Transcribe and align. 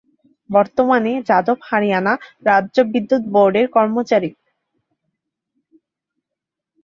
বর্তমানে, 0.49 1.11
যাদব 1.29 1.57
হরিয়ানা 1.67 2.13
রাজ্য 2.45 2.77
বিদ্যুৎ 2.93 3.23
বোর্ডের 3.33 3.67
কর্মচারী। 3.67 4.29